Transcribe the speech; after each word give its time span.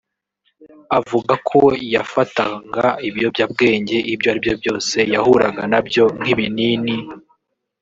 Avuga 0.99 1.33
ko 1.49 1.59
yafatanga 1.93 2.85
ibiyobyabwenge 3.07 3.97
ibyo 4.13 4.27
ari 4.31 4.39
byo 4.43 4.53
byose 4.61 4.97
yahuraga 5.13 5.63
na 5.71 5.79
byo 5.87 6.03
nk’ibinini 6.19 6.95